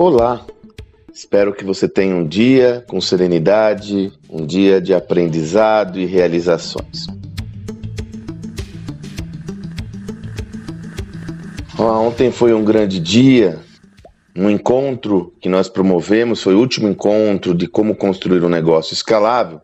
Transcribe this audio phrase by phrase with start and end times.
[0.00, 0.46] Olá!
[1.12, 7.08] Espero que você tenha um dia com serenidade, um dia de aprendizado e realizações.
[11.76, 13.58] Ontem foi um grande dia,
[14.36, 19.60] um encontro que nós promovemos, foi o último encontro de como construir um negócio escalável.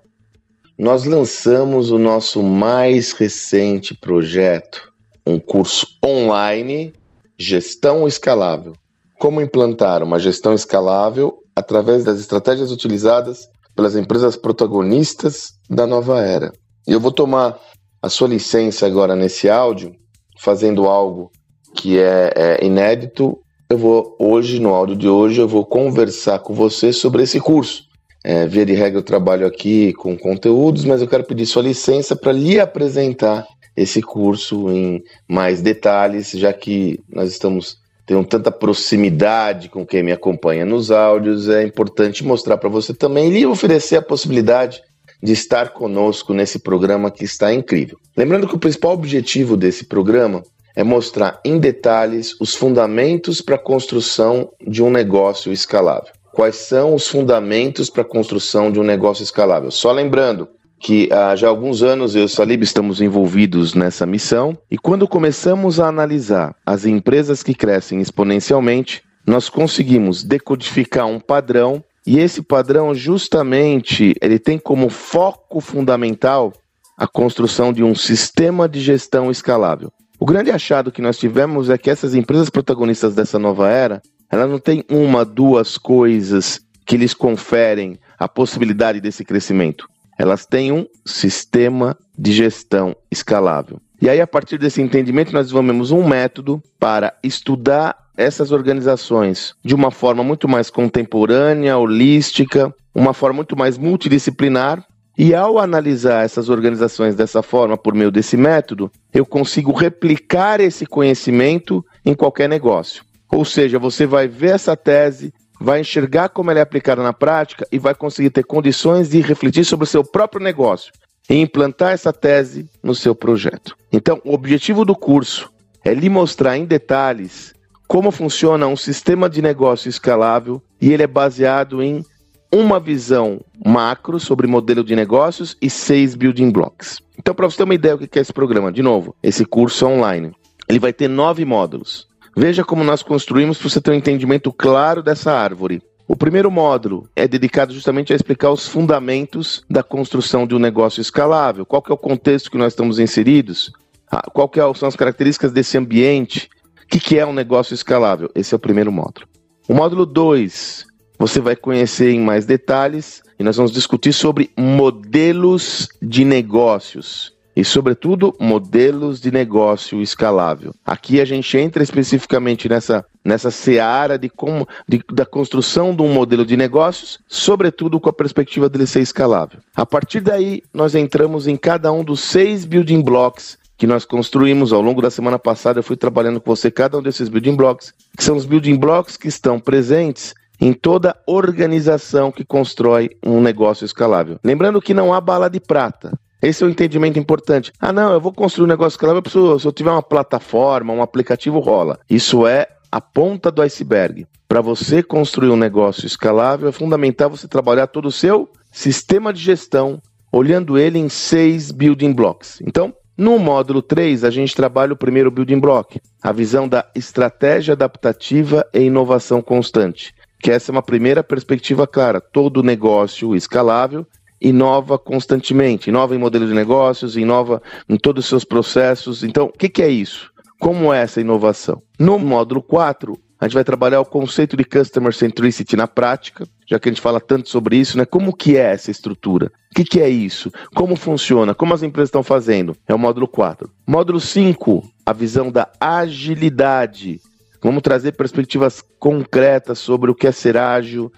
[0.77, 4.92] Nós lançamos o nosso mais recente projeto,
[5.24, 6.92] um curso online
[7.38, 8.73] Gestão Escalável.
[9.18, 16.52] Como implantar uma gestão escalável através das estratégias utilizadas pelas empresas protagonistas da nova era.
[16.86, 17.58] E eu vou tomar
[18.02, 19.92] a sua licença agora nesse áudio,
[20.38, 21.30] fazendo algo
[21.74, 23.38] que é, é inédito.
[23.70, 27.83] Eu vou hoje, no áudio de hoje, eu vou conversar com você sobre esse curso.
[28.22, 32.14] É, via de regra, eu trabalho aqui com conteúdos, mas eu quero pedir sua licença
[32.14, 33.46] para lhe apresentar
[33.77, 40.12] esse curso em mais detalhes, já que nós estamos tendo tanta proximidade com quem me
[40.12, 44.83] acompanha nos áudios, é importante mostrar para você também e oferecer a possibilidade
[45.22, 47.98] de estar conosco nesse programa que está incrível.
[48.16, 50.42] Lembrando que o principal objetivo desse programa
[50.77, 56.94] é mostrar em detalhes os fundamentos para a construção de um negócio escalável quais são
[56.94, 59.70] os fundamentos para a construção de um negócio escalável.
[59.70, 60.48] Só lembrando
[60.84, 65.08] que há já alguns anos eu e o Salib estamos envolvidos nessa missão e quando
[65.08, 72.42] começamos a analisar as empresas que crescem exponencialmente, nós conseguimos decodificar um padrão e esse
[72.42, 76.52] padrão justamente ele tem como foco fundamental
[76.98, 79.90] a construção de um sistema de gestão escalável.
[80.20, 84.46] O grande achado que nós tivemos é que essas empresas protagonistas dessa nova era, ela
[84.46, 89.88] não tem uma, duas coisas que lhes conferem a possibilidade desse crescimento.
[90.19, 93.81] Elas têm um sistema de gestão escalável.
[94.01, 99.75] E aí, a partir desse entendimento, nós desenvolvemos um método para estudar essas organizações de
[99.75, 104.85] uma forma muito mais contemporânea, holística, uma forma muito mais multidisciplinar.
[105.17, 110.86] E ao analisar essas organizações dessa forma, por meio desse método, eu consigo replicar esse
[110.86, 113.05] conhecimento em qualquer negócio.
[113.30, 117.67] Ou seja, você vai ver essa tese, vai enxergar como ela é aplicada na prática
[117.70, 120.92] e vai conseguir ter condições de refletir sobre o seu próprio negócio
[121.29, 123.77] e implantar essa tese no seu projeto.
[123.92, 125.51] Então, o objetivo do curso
[125.85, 127.55] é lhe mostrar em detalhes
[127.87, 132.05] como funciona um sistema de negócio escalável e ele é baseado em
[132.53, 137.00] uma visão macro sobre modelo de negócios e seis building blocks.
[137.19, 139.87] Então, para você ter uma ideia do que é esse programa, de novo, esse curso
[139.87, 140.32] online,
[140.69, 142.06] ele vai ter nove módulos.
[142.37, 145.81] Veja como nós construímos para você ter um entendimento claro dessa árvore.
[146.06, 151.00] O primeiro módulo é dedicado justamente a explicar os fundamentos da construção de um negócio
[151.00, 151.64] escalável.
[151.64, 153.73] Qual que é o contexto que nós estamos inseridos?
[154.11, 156.50] Ah, qual que é são as características desse ambiente?
[156.82, 158.31] O que, que é um negócio escalável?
[158.34, 159.26] Esse é o primeiro módulo.
[159.67, 160.84] O módulo 2,
[161.19, 167.65] você vai conhecer em mais detalhes e nós vamos discutir sobre modelos de negócios e,
[167.65, 170.75] sobretudo, modelos de negócio escalável.
[170.85, 176.12] Aqui a gente entra especificamente nessa, nessa seara de como, de, da construção de um
[176.12, 179.61] modelo de negócios, sobretudo com a perspectiva dele ser escalável.
[179.75, 184.73] A partir daí, nós entramos em cada um dos seis building blocks que nós construímos
[184.73, 185.79] ao longo da semana passada.
[185.79, 189.17] Eu fui trabalhando com você cada um desses building blocks, que são os building blocks
[189.17, 194.38] que estão presentes em toda organização que constrói um negócio escalável.
[194.43, 196.12] Lembrando que não há bala de prata.
[196.44, 197.72] Esse é o entendimento importante.
[197.81, 200.93] Ah, não, eu vou construir um negócio escalável, eu preciso, se eu tiver uma plataforma,
[200.93, 201.99] um aplicativo, rola.
[202.08, 204.26] Isso é a ponta do iceberg.
[204.46, 209.40] Para você construir um negócio escalável, é fundamental você trabalhar todo o seu sistema de
[209.40, 212.61] gestão, olhando ele em seis building blocks.
[212.66, 217.72] Então, no módulo 3, a gente trabalha o primeiro building block, a visão da estratégia
[217.72, 220.14] adaptativa e inovação constante.
[220.40, 222.20] Que essa é uma primeira perspectiva clara.
[222.20, 224.06] Todo negócio escalável
[224.44, 229.25] inova constantemente, inova em modelo de negócios, inova em todos os seus processos.
[229.25, 230.31] Então, o que, que é isso?
[230.61, 231.82] Como é essa inovação?
[231.99, 236.79] No módulo 4, a gente vai trabalhar o conceito de Customer Centricity na prática, já
[236.79, 238.05] que a gente fala tanto sobre isso, né?
[238.05, 239.50] Como que é essa estrutura?
[239.70, 240.52] O que, que é isso?
[240.75, 241.55] Como funciona?
[241.55, 242.76] Como as empresas estão fazendo?
[242.87, 243.69] É o módulo 4.
[243.87, 247.20] Módulo 5, a visão da agilidade.
[247.62, 251.11] Vamos trazer perspectivas concretas sobre o que é ser ágil,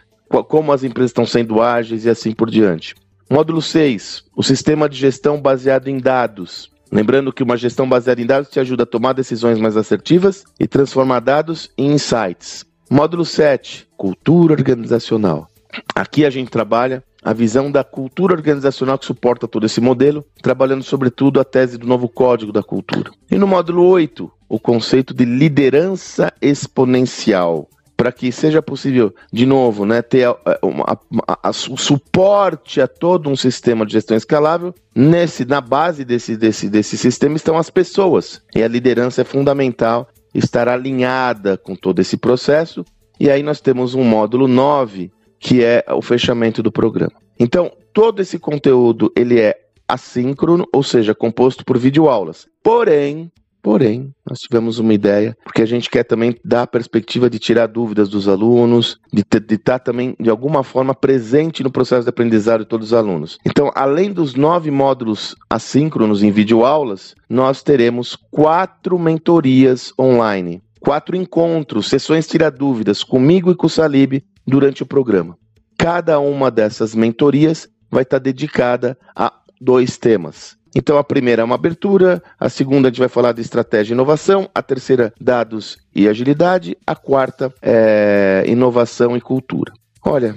[0.48, 2.94] como as empresas estão sendo ágeis e assim por diante.
[3.28, 6.70] Módulo 6, o sistema de gestão baseado em dados.
[6.92, 10.68] Lembrando que uma gestão baseada em dados te ajuda a tomar decisões mais assertivas e
[10.68, 12.64] transformar dados em insights.
[12.88, 15.48] Módulo 7, cultura organizacional.
[15.92, 20.84] Aqui a gente trabalha a visão da cultura organizacional que suporta todo esse modelo, trabalhando
[20.84, 23.10] sobretudo a tese do novo código da cultura.
[23.28, 27.68] E no módulo 8, o conceito de liderança exponencial.
[27.96, 33.94] Para que seja possível, de novo, né, ter o suporte a todo um sistema de
[33.94, 34.74] gestão escalável.
[34.94, 38.42] Nesse, na base desse, desse, desse sistema estão as pessoas.
[38.54, 42.84] E a liderança é fundamental estar alinhada com todo esse processo.
[43.18, 45.10] E aí nós temos um módulo 9,
[45.40, 47.14] que é o fechamento do programa.
[47.38, 49.58] Então, todo esse conteúdo ele é
[49.88, 52.46] assíncrono, ou seja, composto por videoaulas.
[52.62, 53.30] Porém,
[53.66, 57.66] Porém, nós tivemos uma ideia, porque a gente quer também dar a perspectiva de tirar
[57.66, 62.60] dúvidas dos alunos, de, de estar também, de alguma forma, presente no processo de aprendizado
[62.60, 63.38] de todos os alunos.
[63.44, 71.88] Então, além dos nove módulos assíncronos em videoaulas, nós teremos quatro mentorias online, quatro encontros,
[71.88, 75.36] sessões tirar dúvidas comigo e com o Salib durante o programa.
[75.76, 80.56] Cada uma dessas mentorias vai estar dedicada a dois temas.
[80.78, 83.94] Então, a primeira é uma abertura, a segunda a gente vai falar de estratégia e
[83.94, 89.72] inovação, a terceira, dados e agilidade, a quarta é inovação e cultura.
[90.04, 90.36] Olha,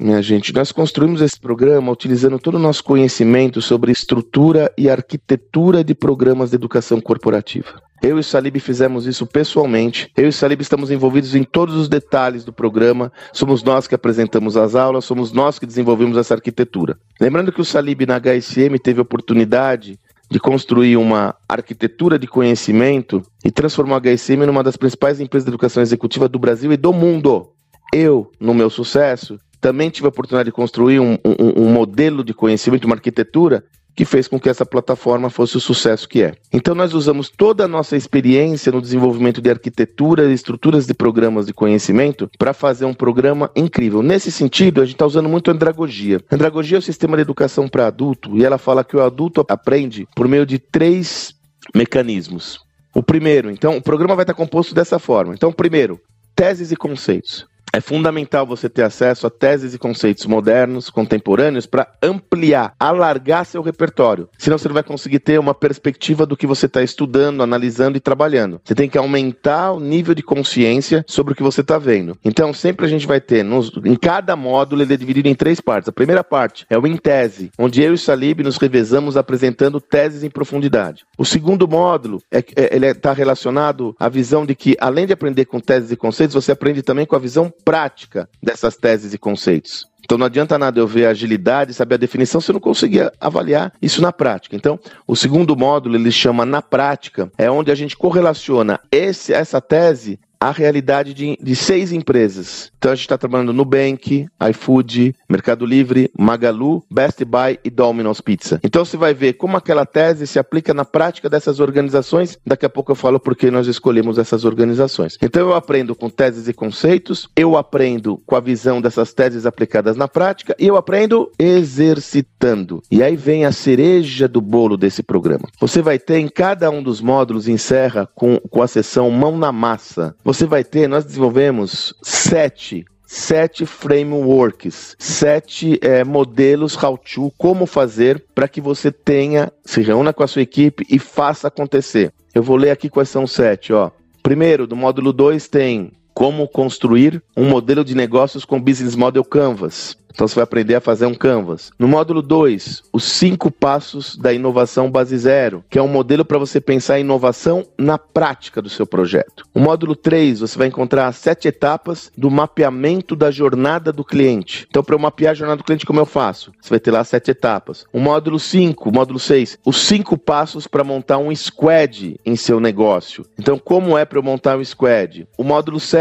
[0.00, 5.84] minha gente, nós construímos esse programa utilizando todo o nosso conhecimento sobre estrutura e arquitetura
[5.84, 7.82] de programas de educação corporativa.
[8.02, 10.10] Eu e o Salib fizemos isso pessoalmente.
[10.16, 13.12] Eu e o Salib estamos envolvidos em todos os detalhes do programa.
[13.30, 16.98] Somos nós que apresentamos as aulas, somos nós que desenvolvemos essa arquitetura.
[17.20, 20.00] Lembrando que o Salib na HSM teve a oportunidade
[20.30, 25.50] de construir uma arquitetura de conhecimento e transformar a HSM numa das principais empresas de
[25.50, 27.50] educação executiva do Brasil e do mundo.
[27.92, 32.32] Eu, no meu sucesso, também tive a oportunidade de construir um, um, um modelo de
[32.32, 33.62] conhecimento, uma arquitetura
[33.94, 36.32] que fez com que essa plataforma fosse o sucesso que é.
[36.52, 41.46] Então nós usamos toda a nossa experiência no desenvolvimento de arquitetura e estruturas de programas
[41.46, 44.02] de conhecimento para fazer um programa incrível.
[44.02, 46.20] Nesse sentido, a gente está usando muito a andragogia.
[46.30, 50.06] Andragogia é o sistema de educação para adulto e ela fala que o adulto aprende
[50.14, 51.34] por meio de três
[51.74, 52.60] mecanismos.
[52.94, 55.34] O primeiro, então, o programa vai estar composto dessa forma.
[55.34, 56.00] Então, primeiro,
[56.34, 57.46] teses e conceitos.
[57.72, 63.62] É fundamental você ter acesso a teses e conceitos modernos, contemporâneos, para ampliar, alargar seu
[63.62, 64.28] repertório.
[64.36, 68.00] Senão você não vai conseguir ter uma perspectiva do que você está estudando, analisando e
[68.00, 68.60] trabalhando.
[68.64, 72.18] Você tem que aumentar o nível de consciência sobre o que você está vendo.
[72.24, 75.60] Então, sempre a gente vai ter, nos, em cada módulo, ele é dividido em três
[75.60, 75.88] partes.
[75.88, 79.80] A primeira parte é o em tese, onde eu e o Salib nos revezamos apresentando
[79.80, 81.04] teses em profundidade.
[81.16, 85.44] O segundo módulo é, é ele está relacionado à visão de que, além de aprender
[85.44, 89.86] com teses e conceitos, você aprende também com a visão prática dessas teses e conceitos.
[90.04, 93.12] Então não adianta nada eu ver a agilidade, saber a definição, se eu não conseguir
[93.20, 94.56] avaliar isso na prática.
[94.56, 94.76] Então,
[95.06, 100.18] o segundo módulo ele chama na prática, é onde a gente correlaciona esse, essa tese
[100.40, 102.72] a realidade de, de seis empresas.
[102.78, 108.22] Então a gente está trabalhando no Nubank, iFood, Mercado Livre, Magalu, Best Buy e Domino's
[108.22, 108.58] Pizza.
[108.64, 112.38] Então você vai ver como aquela tese se aplica na prática dessas organizações.
[112.46, 115.18] Daqui a pouco eu falo por que nós escolhemos essas organizações.
[115.20, 119.94] Então eu aprendo com teses e conceitos, eu aprendo com a visão dessas teses aplicadas
[119.94, 122.82] na prática e eu aprendo exercitando.
[122.90, 125.48] E aí vem a cereja do bolo desse programa.
[125.60, 129.52] Você vai ter em cada um dos módulos, encerra com, com a sessão mão na
[129.52, 138.24] massa você vai ter, nós desenvolvemos sete sete frameworks, sete é, modelos how-to, como fazer
[138.32, 142.12] para que você tenha, se reúna com a sua equipe e faça acontecer.
[142.32, 143.90] Eu vou ler aqui quais são os sete, ó.
[144.22, 149.96] Primeiro, do módulo 2 tem como construir um modelo de negócios com Business Model Canvas.
[150.12, 151.70] Então você vai aprender a fazer um canvas.
[151.78, 156.38] No módulo 2, os cinco passos da inovação base zero, que é um modelo para
[156.38, 159.44] você pensar em inovação na prática do seu projeto.
[159.54, 164.66] No módulo 3, você vai encontrar as sete etapas do mapeamento da jornada do cliente.
[164.68, 166.52] Então, para eu mapear a jornada do cliente, como eu faço?
[166.60, 167.84] Você vai ter lá sete etapas.
[167.92, 173.24] O módulo 5, módulo 6, os cinco passos para montar um squad em seu negócio.
[173.38, 175.26] Então, como é para eu montar um squad?
[175.38, 175.99] O módulo 7,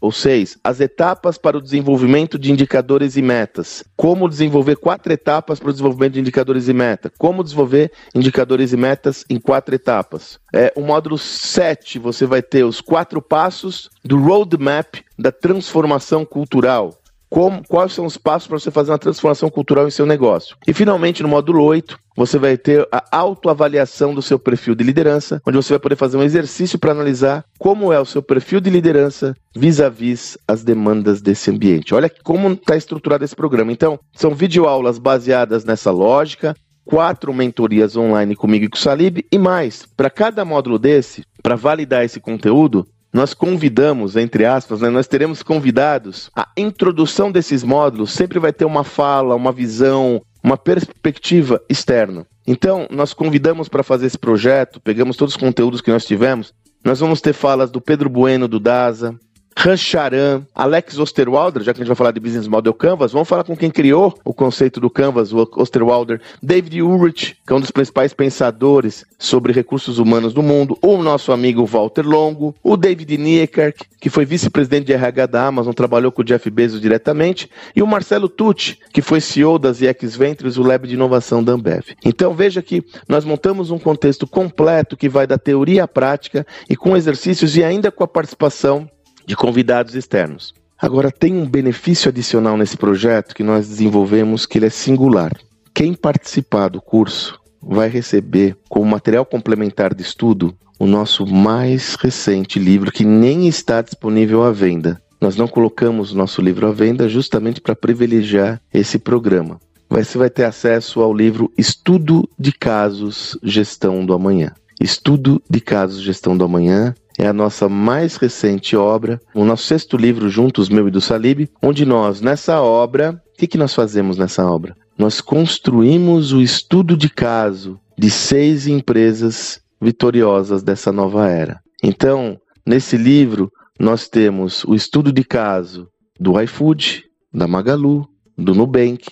[0.00, 3.84] ou seis, as etapas para o desenvolvimento de indicadores e metas.
[3.96, 7.12] Como desenvolver quatro etapas para o desenvolvimento de indicadores e metas.
[7.16, 10.40] Como desenvolver indicadores e metas em quatro etapas.
[10.52, 17.01] É, o módulo 7, você vai ter os quatro passos do roadmap da transformação cultural
[17.32, 20.54] como, quais são os passos para você fazer uma transformação cultural em seu negócio.
[20.68, 25.40] E finalmente, no módulo 8, você vai ter a autoavaliação do seu perfil de liderança,
[25.46, 28.68] onde você vai poder fazer um exercício para analisar como é o seu perfil de
[28.68, 31.94] liderança vis-à-vis -vis as demandas desse ambiente.
[31.94, 33.72] Olha como está estruturado esse programa.
[33.72, 39.38] Então, são videoaulas baseadas nessa lógica, quatro mentorias online comigo e com o Salib e
[39.38, 39.86] mais.
[39.96, 45.42] Para cada módulo desse, para validar esse conteúdo, nós convidamos, entre aspas, né, nós teremos
[45.42, 46.30] convidados.
[46.34, 52.26] A introdução desses módulos sempre vai ter uma fala, uma visão, uma perspectiva externa.
[52.46, 56.54] Então, nós convidamos para fazer esse projeto, pegamos todos os conteúdos que nós tivemos.
[56.84, 59.14] Nós vamos ter falas do Pedro Bueno, do DASA,
[59.56, 63.44] Rancharan, Alex Osterwalder, já que a gente vai falar de Business Model Canvas, vamos falar
[63.44, 67.70] com quem criou o conceito do Canvas, o Osterwalder, David Ulrich, que é um dos
[67.70, 73.84] principais pensadores sobre recursos humanos do mundo, o nosso amigo Walter Longo, o David Niekerk,
[74.00, 77.86] que foi vice-presidente de RH da Amazon, trabalhou com o Jeff Bezos diretamente, e o
[77.86, 81.84] Marcelo Tucci, que foi CEO das EX Ventures, o Lab de Inovação da Ambev.
[82.04, 86.76] Então veja que nós montamos um contexto completo que vai da teoria à prática e
[86.76, 88.88] com exercícios e ainda com a participação
[89.26, 90.54] de convidados externos.
[90.78, 95.32] Agora, tem um benefício adicional nesse projeto que nós desenvolvemos que ele é singular.
[95.72, 102.58] Quem participar do curso vai receber como material complementar de estudo o nosso mais recente
[102.58, 105.00] livro que nem está disponível à venda.
[105.20, 109.60] Nós não colocamos nosso livro à venda justamente para privilegiar esse programa.
[109.88, 114.52] Você vai ter acesso ao livro Estudo de Casos Gestão do Amanhã.
[114.80, 119.96] Estudo de Casos Gestão do Amanhã é a nossa mais recente obra, o nosso sexto
[119.96, 124.16] livro juntos, meu e do Salib, onde nós, nessa obra, o que, que nós fazemos
[124.16, 124.74] nessa obra?
[124.98, 131.60] Nós construímos o estudo de caso de seis empresas vitoriosas dessa nova era.
[131.82, 135.88] Então, nesse livro, nós temos o estudo de caso
[136.20, 138.06] do iFood, da Magalu,
[138.38, 139.04] do Nubank,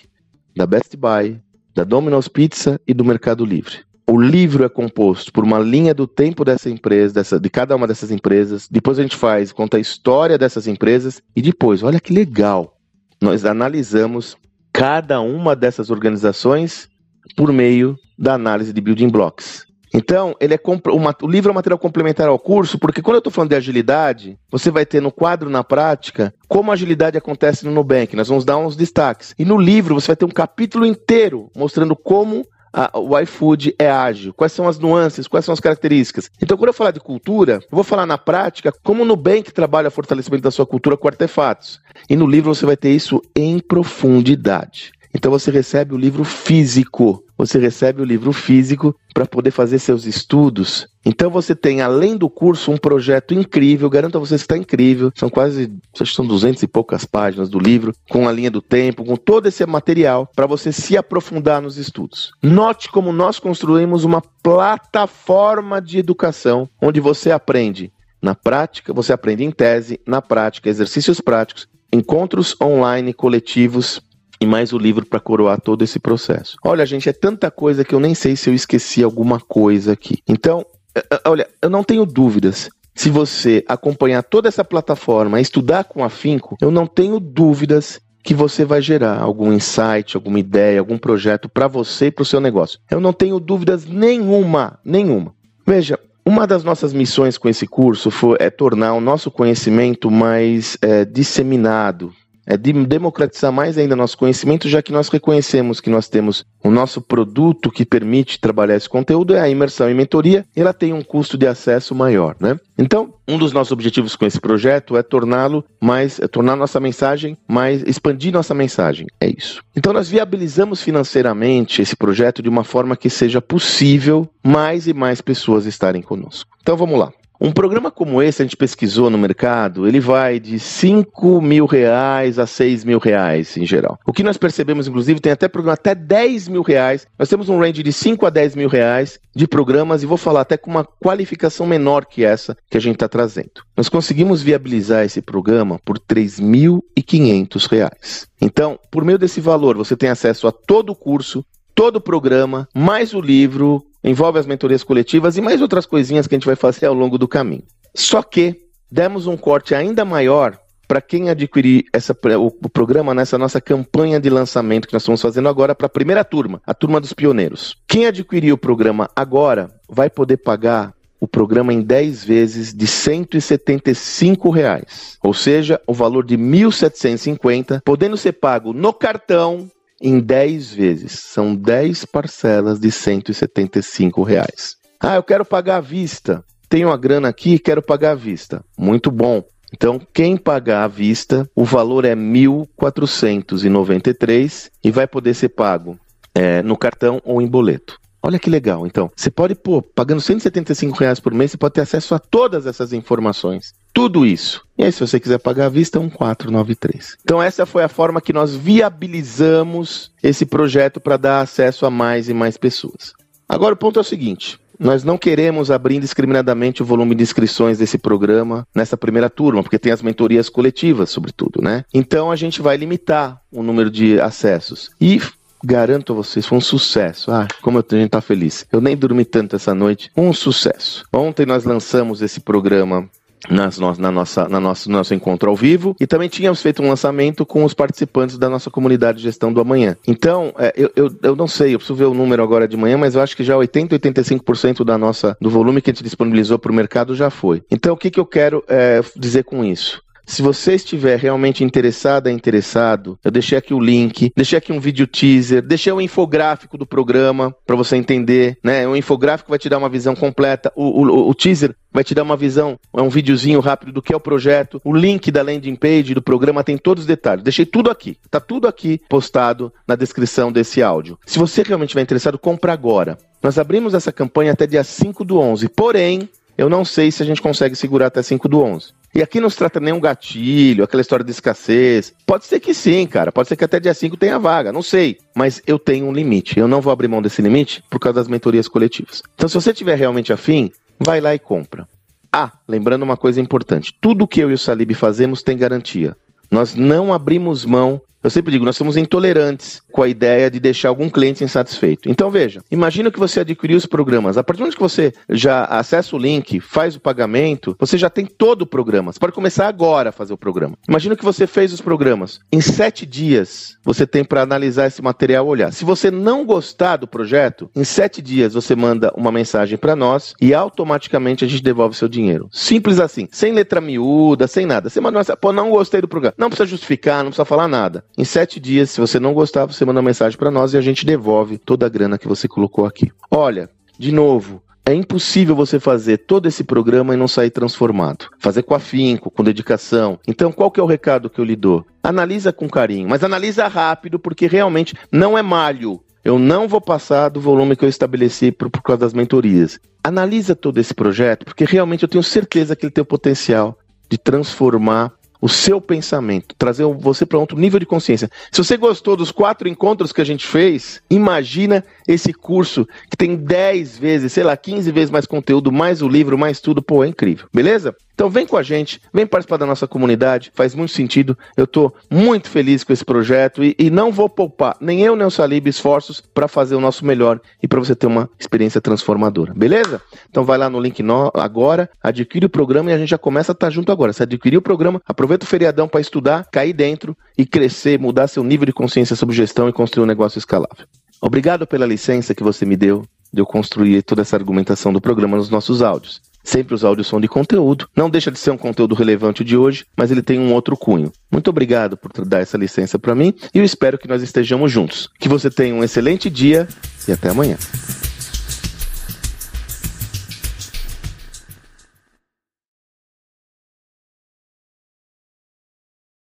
[0.57, 1.41] da Best Buy,
[1.75, 3.79] da Domino's Pizza e do Mercado Livre.
[4.13, 7.87] O livro é composto por uma linha do tempo dessa empresa, dessa, de cada uma
[7.87, 8.67] dessas empresas.
[8.69, 11.23] Depois a gente faz, conta a história dessas empresas.
[11.37, 12.77] E depois, olha que legal,
[13.23, 14.37] nós analisamos
[14.73, 16.89] cada uma dessas organizações
[17.37, 19.65] por meio da análise de building blocks.
[19.95, 23.19] Então, ele é uma, o livro é um material complementar ao curso, porque quando eu
[23.19, 27.65] estou falando de agilidade, você vai ter no quadro, na prática, como a agilidade acontece
[27.65, 28.17] no Nubank.
[28.17, 29.37] Nós vamos dar uns destaques.
[29.39, 33.91] E no livro, você vai ter um capítulo inteiro mostrando como a, o iFood é
[33.91, 36.31] ágil, quais são as nuances, quais são as características.
[36.41, 39.89] Então, quando eu falar de cultura, eu vou falar na prática como o Nubank trabalha
[39.89, 41.81] o fortalecimento da sua cultura com artefatos.
[42.09, 44.93] E no livro você vai ter isso em profundidade.
[45.15, 47.25] Então você recebe o livro físico.
[47.37, 50.87] Você recebe o livro físico para poder fazer seus estudos.
[51.05, 53.89] Então você tem, além do curso, um projeto incrível.
[53.89, 55.11] Garanto a vocês que está incrível.
[55.15, 58.61] São quase, acho que são duzentas e poucas páginas do livro, com a linha do
[58.61, 62.33] tempo, com todo esse material para você se aprofundar nos estudos.
[62.43, 69.45] Note como nós construímos uma plataforma de educação onde você aprende na prática, você aprende
[69.45, 74.01] em tese, na prática, exercícios práticos, encontros online coletivos
[74.41, 76.57] e mais o livro para coroar todo esse processo.
[76.65, 80.23] Olha, gente, é tanta coisa que eu nem sei se eu esqueci alguma coisa aqui.
[80.27, 82.71] Então, é, é, olha, eu não tenho dúvidas.
[82.95, 88.65] Se você acompanhar toda essa plataforma, estudar com afinco, eu não tenho dúvidas que você
[88.65, 92.79] vai gerar algum insight, alguma ideia, algum projeto para você e para o seu negócio.
[92.91, 95.35] Eu não tenho dúvidas nenhuma, nenhuma.
[95.67, 100.77] Veja, uma das nossas missões com esse curso foi, é tornar o nosso conhecimento mais
[100.83, 102.13] é, disseminado,
[102.47, 106.71] é de democratizar mais ainda nosso conhecimento, já que nós reconhecemos que nós temos o
[106.71, 110.93] nosso produto que permite trabalhar esse conteúdo, é a imersão e mentoria, e ela tem
[110.93, 112.59] um custo de acesso maior, né?
[112.79, 117.37] Então, um dos nossos objetivos com esse projeto é torná-lo mais, é tornar nossa mensagem
[117.47, 119.63] mais, expandir nossa mensagem, é isso.
[119.77, 125.21] Então, nós viabilizamos financeiramente esse projeto de uma forma que seja possível mais e mais
[125.21, 126.51] pessoas estarem conosco.
[126.61, 127.13] Então, vamos lá.
[127.43, 132.39] Um programa como esse, a gente pesquisou no mercado, ele vai de 5 mil reais
[132.39, 133.99] a 6 mil reais em geral.
[134.07, 137.07] O que nós percebemos, inclusive, tem até programa até 10 mil reais.
[137.19, 140.43] Nós temos um range de 5 a 10 mil reais de programas e vou falar
[140.43, 143.65] até com uma qualificação menor que essa que a gente está trazendo.
[143.75, 148.29] Nós conseguimos viabilizar esse programa por 3.500 reais.
[148.39, 151.43] Então, por meio desse valor, você tem acesso a todo o curso,
[151.75, 156.35] todo o programa, mais o livro, envolve as mentorias coletivas e mais outras coisinhas que
[156.35, 157.65] a gente vai fazer ao longo do caminho.
[157.95, 158.57] Só que
[158.91, 160.59] demos um corte ainda maior
[160.91, 165.49] para quem adquirir essa, o, programa nessa nossa campanha de lançamento que nós estamos fazendo
[165.49, 167.77] agora para a primeira turma, a turma dos pioneiros.
[167.87, 174.51] Quem adquirir o programa agora vai poder pagar o programa em 10 vezes de 175
[174.51, 180.73] reais, ou seja, o valor de R$ 1.750, podendo ser pago no cartão em 10
[180.73, 181.13] vezes.
[181.13, 184.77] São 10 parcelas de 175 reais.
[185.01, 186.43] Ah, eu quero pagar à vista.
[186.69, 188.65] Tenho a grana aqui e quero pagar à vista.
[188.79, 189.43] Muito bom.
[189.73, 195.97] Então, quem pagar à vista, o valor é 1.493 e vai poder ser pago
[196.35, 197.97] é, no cartão ou em boleto.
[198.23, 198.87] Olha que legal.
[198.87, 202.67] Então, você pode, pô, pagando 175 reais por mês, você pode ter acesso a todas
[202.67, 203.73] essas informações.
[203.93, 204.63] Tudo isso.
[204.79, 207.17] E aí, se você quiser pagar à vista, é um 493.
[207.23, 212.29] Então, essa foi a forma que nós viabilizamos esse projeto para dar acesso a mais
[212.29, 213.13] e mais pessoas.
[213.49, 217.77] Agora, o ponto é o seguinte: nós não queremos abrir indiscriminadamente o volume de inscrições
[217.77, 221.85] desse programa nessa primeira turma, porque tem as mentorias coletivas, sobretudo, né?
[221.93, 224.91] Então a gente vai limitar o número de acessos.
[224.99, 225.21] E
[225.63, 227.31] Garanto a vocês, foi um sucesso.
[227.31, 228.67] Ah, como a gente tá feliz.
[228.73, 230.11] Eu nem dormi tanto essa noite.
[230.17, 231.05] Um sucesso.
[231.13, 233.09] Ontem nós lançamos esse programa
[233.49, 236.89] nas no, na nossa, na nosso, nosso encontro ao vivo e também tínhamos feito um
[236.89, 239.97] lançamento com os participantes da nossa comunidade de gestão do amanhã.
[240.07, 242.99] Então, é, eu, eu, eu não sei, eu preciso ver o número agora de manhã,
[242.99, 246.59] mas eu acho que já 80, 85% da nossa, do volume que a gente disponibilizou
[246.59, 247.63] para o mercado já foi.
[247.71, 250.03] Então, o que, que eu quero é, dizer com isso?
[250.31, 255.05] Se você estiver realmente interessada, interessado, eu deixei aqui o link, deixei aqui um vídeo
[255.05, 258.87] teaser, deixei um infográfico do programa para você entender, né?
[258.87, 262.23] O infográfico vai te dar uma visão completa, o, o, o teaser vai te dar
[262.23, 265.75] uma visão, é um videozinho rápido do que é o projeto, o link da landing
[265.75, 267.43] page do programa tem todos os detalhes.
[267.43, 271.19] Deixei tudo aqui, tá tudo aqui postado na descrição desse áudio.
[271.27, 273.19] Se você realmente estiver interessado, compra agora.
[273.43, 277.27] Nós abrimos essa campanha até dia 5 do 11, porém, eu não sei se a
[277.27, 279.00] gente consegue segurar até 5 do 11.
[279.15, 282.15] E aqui não se trata nenhum gatilho, aquela história de escassez.
[282.25, 283.33] Pode ser que sim, cara.
[283.33, 285.19] Pode ser que até dia 5 tenha vaga, não sei.
[285.35, 286.59] Mas eu tenho um limite.
[286.59, 289.23] Eu não vou abrir mão desse limite por causa das mentorias coletivas.
[289.35, 291.89] Então, se você tiver realmente afim, vai lá e compra.
[292.33, 296.17] Ah, lembrando uma coisa importante: tudo que eu e o Salib fazemos tem garantia.
[296.49, 300.89] Nós não abrimos mão eu sempre digo, nós somos intolerantes com a ideia de deixar
[300.91, 302.09] algum cliente insatisfeito.
[302.09, 304.37] Então veja, imagina que você adquiriu os programas.
[304.37, 308.11] A partir do momento que você já acessa o link, faz o pagamento, você já
[308.11, 309.13] tem todo o programa.
[309.13, 310.77] Você pode começar agora a fazer o programa.
[310.89, 312.41] Imagina que você fez os programas.
[312.53, 315.73] Em sete dias, você tem para analisar esse material olhar.
[315.73, 320.35] Se você não gostar do projeto, em sete dias você manda uma mensagem para nós
[320.41, 322.49] e automaticamente a gente devolve seu dinheiro.
[322.53, 324.91] Simples assim, sem letra miúda, sem nada.
[324.91, 326.35] Você manda pô, não gostei do programa.
[326.37, 328.05] Não precisa justificar, não precisa falar nada.
[328.17, 330.81] Em sete dias, se você não gostar, você manda uma mensagem para nós e a
[330.81, 333.11] gente devolve toda a grana que você colocou aqui.
[333.31, 338.29] Olha, de novo, é impossível você fazer todo esse programa e não sair transformado.
[338.39, 340.19] Fazer com afinco, com dedicação.
[340.27, 341.87] Então, qual que é o recado que eu lhe dou?
[342.03, 346.01] Analisa com carinho, mas analisa rápido, porque realmente não é malho.
[346.25, 349.79] Eu não vou passar do volume que eu estabeleci por, por causa das mentorias.
[350.03, 354.19] Analisa todo esse projeto, porque realmente eu tenho certeza que ele tem o potencial de
[354.19, 358.31] transformar o seu pensamento, trazer você para outro nível de consciência.
[358.53, 363.37] Se você gostou dos quatro encontros que a gente fez, imagina esse curso que tem
[363.37, 366.83] 10 vezes, sei lá, 15 vezes mais conteúdo, mais o livro, mais tudo.
[366.83, 367.47] Pô, é incrível.
[367.53, 367.95] Beleza?
[368.21, 371.39] Então vem com a gente, vem participar da nossa comunidade, faz muito sentido.
[371.57, 375.27] Eu estou muito feliz com esse projeto e, e, não vou poupar, nem eu nem
[375.27, 379.55] o Salib, esforços para fazer o nosso melhor e para você ter uma experiência transformadora,
[379.55, 380.03] beleza?
[380.29, 383.53] Então vai lá no link no, agora, adquire o programa e a gente já começa
[383.53, 384.13] a estar tá junto agora.
[384.13, 388.45] Se adquirir o programa, aproveita o feriadão para estudar, cair dentro e crescer, mudar seu
[388.45, 390.87] nível de consciência sobre gestão e construir um negócio escalável.
[391.23, 393.03] Obrigado pela licença que você me deu
[393.33, 396.21] de eu construir toda essa argumentação do programa nos nossos áudios.
[396.43, 397.89] Sempre os áudios são de conteúdo.
[397.95, 401.13] Não deixa de ser um conteúdo relevante de hoje, mas ele tem um outro cunho.
[401.31, 405.09] Muito obrigado por dar essa licença para mim e eu espero que nós estejamos juntos.
[405.19, 406.67] Que você tenha um excelente dia
[407.07, 407.57] e até amanhã.